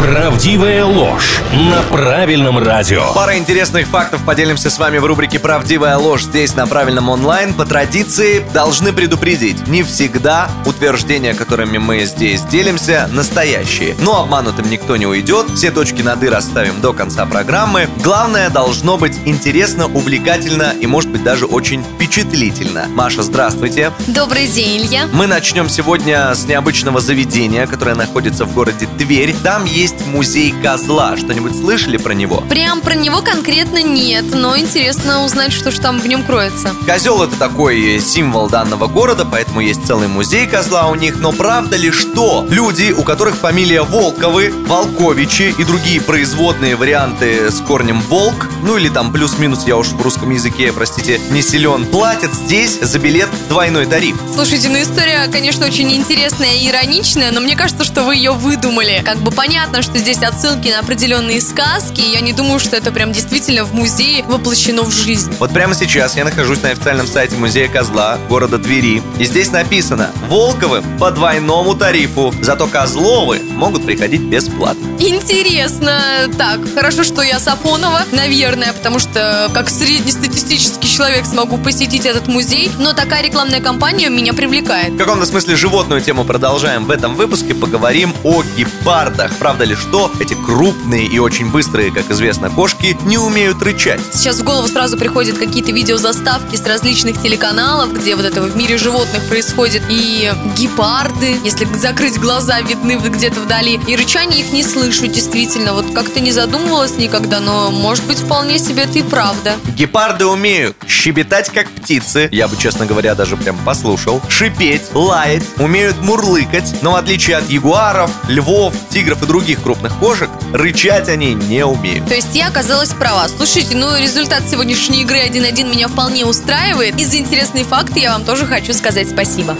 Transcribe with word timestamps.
Правдивая 0.00 0.84
ложь 0.84 1.40
на 1.52 1.80
правильном 1.82 2.58
радио. 2.58 3.12
Пара 3.14 3.38
интересных 3.38 3.86
фактов 3.86 4.22
поделимся 4.24 4.68
с 4.68 4.78
вами 4.78 4.98
в 4.98 5.06
рубрике 5.06 5.38
«Правдивая 5.38 5.96
ложь» 5.96 6.22
здесь 6.24 6.54
на 6.54 6.66
правильном 6.66 7.08
онлайн. 7.08 7.54
По 7.54 7.64
традиции 7.64 8.44
должны 8.52 8.92
предупредить, 8.92 9.66
не 9.66 9.82
всегда 9.82 10.50
утверждения, 10.66 11.32
которыми 11.32 11.78
мы 11.78 12.04
здесь 12.04 12.42
делимся, 12.42 13.08
настоящие. 13.12 13.94
Но 14.00 14.20
обманутым 14.20 14.68
никто 14.68 14.96
не 14.96 15.06
уйдет, 15.06 15.46
все 15.54 15.70
точки 15.70 16.02
над 16.02 16.22
«и» 16.22 16.28
расставим 16.28 16.80
до 16.80 16.92
конца 16.92 17.24
программы. 17.24 17.88
Главное, 18.02 18.50
должно 18.50 18.98
быть 18.98 19.16
интересно, 19.24 19.86
увлекательно 19.86 20.74
и, 20.78 20.86
может 20.86 21.10
быть, 21.10 21.22
даже 21.22 21.46
очень 21.46 21.82
впечатлительно. 21.82 22.86
Маша, 22.88 23.22
здравствуйте. 23.22 23.92
Добрый 24.08 24.48
день, 24.48 24.82
Илья. 24.82 25.06
Мы 25.12 25.26
начнем 25.26 25.68
сегодня 25.68 26.34
с 26.34 26.44
необычного 26.44 27.00
заведения, 27.00 27.66
которое 27.66 27.94
находится 27.94 28.44
в 28.44 28.52
городе 28.52 28.88
Тверь. 28.98 29.34
Там 29.42 29.64
есть 29.64 29.83
есть 29.84 30.06
музей 30.06 30.54
козла. 30.62 31.14
Что-нибудь 31.14 31.54
слышали 31.54 31.98
про 31.98 32.14
него? 32.14 32.42
Прям 32.48 32.80
про 32.80 32.94
него 32.94 33.20
конкретно 33.20 33.82
нет, 33.82 34.24
но 34.32 34.56
интересно 34.56 35.26
узнать, 35.26 35.52
что 35.52 35.70
же 35.70 35.78
там 35.78 36.00
в 36.00 36.06
нем 36.06 36.24
кроется. 36.24 36.70
Козел 36.86 37.22
это 37.22 37.36
такой 37.36 38.00
символ 38.00 38.48
данного 38.48 38.86
города, 38.86 39.26
поэтому 39.30 39.60
есть 39.60 39.86
целый 39.86 40.08
музей 40.08 40.46
козла 40.46 40.86
у 40.86 40.94
них. 40.94 41.20
Но 41.20 41.32
правда 41.32 41.76
ли, 41.76 41.90
что 41.90 42.46
люди, 42.48 42.92
у 42.92 43.02
которых 43.02 43.36
фамилия 43.36 43.82
Волковы, 43.82 44.54
Волковичи 44.66 45.54
и 45.58 45.64
другие 45.64 46.00
производные 46.00 46.76
варианты 46.76 47.50
с 47.50 47.60
корнем 47.60 48.00
Волк, 48.08 48.48
ну 48.62 48.78
или 48.78 48.88
там 48.88 49.12
плюс-минус, 49.12 49.66
я 49.66 49.76
уж 49.76 49.88
в 49.88 50.00
русском 50.00 50.30
языке, 50.30 50.72
простите, 50.72 51.20
не 51.28 51.42
силен, 51.42 51.84
платят 51.84 52.32
здесь 52.32 52.78
за 52.80 52.98
билет 52.98 53.28
двойной 53.50 53.84
тариф? 53.84 54.16
Слушайте, 54.32 54.70
ну 54.70 54.80
история, 54.80 55.28
конечно, 55.30 55.66
очень 55.66 55.92
интересная 55.92 56.54
и 56.54 56.70
ироничная, 56.70 57.30
но 57.32 57.40
мне 57.40 57.54
кажется, 57.54 57.84
что 57.84 58.04
вы 58.04 58.16
ее 58.16 58.32
выдумали. 58.32 59.02
Как 59.04 59.18
бы 59.18 59.30
понятно, 59.30 59.73
понятно, 59.74 59.92
что 59.92 59.98
здесь 59.98 60.22
отсылки 60.22 60.68
на 60.68 60.78
определенные 60.78 61.40
сказки. 61.40 62.00
Я 62.00 62.20
не 62.20 62.32
думаю, 62.32 62.60
что 62.60 62.76
это 62.76 62.92
прям 62.92 63.12
действительно 63.12 63.64
в 63.64 63.74
музее 63.74 64.22
воплощено 64.24 64.82
в 64.82 64.92
жизнь. 64.92 65.34
Вот 65.40 65.52
прямо 65.52 65.74
сейчас 65.74 66.16
я 66.16 66.24
нахожусь 66.24 66.62
на 66.62 66.70
официальном 66.70 67.08
сайте 67.08 67.34
музея 67.36 67.68
Козла 67.68 68.18
города 68.28 68.58
Твери. 68.58 69.02
И 69.18 69.24
здесь 69.24 69.50
написано 69.50 70.10
Волковы 70.28 70.82
по 71.00 71.10
двойному 71.10 71.74
тарифу. 71.74 72.32
Зато 72.40 72.68
Козловы 72.68 73.40
могут 73.40 73.84
приходить 73.84 74.20
бесплатно. 74.20 74.86
Интересно. 75.00 76.00
Так, 76.38 76.60
хорошо, 76.74 77.02
что 77.02 77.22
я 77.22 77.40
Сафонова, 77.40 78.02
наверное, 78.12 78.72
потому 78.72 79.00
что 79.00 79.50
как 79.52 79.68
среднестатистический 79.68 80.88
человек 80.88 81.26
смогу 81.26 81.58
посетить 81.58 82.06
этот 82.06 82.28
музей. 82.28 82.70
Но 82.78 82.92
такая 82.92 83.24
рекламная 83.24 83.60
кампания 83.60 84.08
меня 84.08 84.34
привлекает. 84.34 84.92
В 84.92 84.98
каком-то 84.98 85.26
смысле 85.26 85.56
животную 85.56 86.00
тему 86.00 86.24
продолжаем. 86.24 86.84
В 86.84 86.92
этом 86.92 87.16
выпуске 87.16 87.54
поговорим 87.54 88.14
о 88.22 88.44
гепардах. 88.56 89.32
Правда 89.34 89.63
ли, 89.64 89.74
что 89.74 90.10
эти 90.20 90.34
крупные 90.34 91.06
и 91.06 91.18
очень 91.18 91.50
быстрые, 91.50 91.90
как 91.90 92.10
известно, 92.10 92.50
кошки 92.50 92.96
не 93.04 93.18
умеют 93.18 93.62
рычать. 93.62 94.00
Сейчас 94.12 94.38
в 94.40 94.44
голову 94.44 94.68
сразу 94.68 94.96
приходят 94.96 95.38
какие-то 95.38 95.72
видеозаставки 95.72 96.56
с 96.56 96.66
различных 96.66 97.20
телеканалов, 97.20 97.92
где 97.92 98.16
вот 98.16 98.24
это 98.24 98.42
в 98.42 98.56
мире 98.56 98.78
животных 98.78 99.26
происходит. 99.28 99.82
И 99.88 100.32
гепарды, 100.56 101.36
если 101.44 101.64
закрыть 101.76 102.18
глаза, 102.18 102.60
видны 102.60 102.92
где-то 102.96 103.40
вдали. 103.40 103.80
И 103.86 103.96
рычание 103.96 104.40
их 104.40 104.52
не 104.52 104.62
слышу, 104.62 105.06
действительно. 105.06 105.74
Вот 105.74 105.92
как-то 105.94 106.20
не 106.20 106.32
задумывалась 106.32 106.96
никогда, 106.96 107.40
но 107.40 107.70
может 107.70 108.04
быть 108.04 108.18
вполне 108.18 108.58
себе 108.58 108.84
это 108.84 108.98
и 108.98 109.02
правда. 109.02 109.54
Гепарды 109.76 110.26
умеют 110.26 110.76
щебетать, 110.88 111.50
как 111.50 111.68
птицы. 111.70 112.28
Я 112.32 112.48
бы, 112.48 112.56
честно 112.56 112.86
говоря, 112.86 113.14
даже 113.14 113.36
прям 113.36 113.56
послушал. 113.64 114.22
Шипеть, 114.28 114.94
лаять, 114.94 115.44
умеют 115.58 116.00
мурлыкать. 116.00 116.74
Но 116.82 116.92
в 116.92 116.96
отличие 116.96 117.36
от 117.36 117.48
ягуаров, 117.48 118.10
львов, 118.28 118.74
тигров 118.90 119.22
и 119.22 119.26
других 119.26 119.53
других 119.54 119.62
крупных 119.62 119.98
кошек, 119.98 120.28
рычать 120.52 121.08
они 121.08 121.34
не 121.34 121.64
умеют. 121.64 122.06
То 122.06 122.14
есть 122.14 122.34
я 122.34 122.48
оказалась 122.48 122.90
права. 122.90 123.28
Слушайте, 123.28 123.76
ну 123.76 123.96
результат 123.96 124.42
сегодняшней 124.48 125.02
игры 125.02 125.18
1-1 125.18 125.70
меня 125.70 125.88
вполне 125.88 126.24
устраивает. 126.24 126.98
И 127.00 127.04
за 127.04 127.18
интересные 127.18 127.64
факты 127.64 128.00
я 128.00 128.12
вам 128.12 128.24
тоже 128.24 128.46
хочу 128.46 128.72
сказать 128.72 129.08
спасибо. 129.08 129.56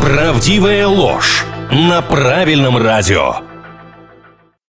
Правдивая 0.00 0.86
ложь 0.86 1.44
на 1.70 2.02
правильном 2.02 2.76
радио. 2.76 3.55